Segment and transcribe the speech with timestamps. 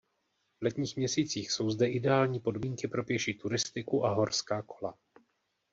[0.59, 4.97] V letních měsících jsou zde ideální podmínky pro pěší turistiku a horská kola.